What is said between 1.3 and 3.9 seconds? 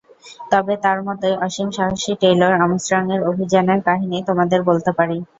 অসীম সাহসী টেইলর আর্মস্ট্রংয়ের অভিযানের